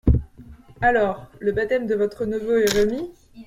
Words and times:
Alors 0.81 1.31
le 1.39 1.51
baptême 1.51 1.85
de 1.85 1.93
votre 1.93 2.25
neveu 2.25 2.63
est 2.63 2.73
remis? 2.73 3.11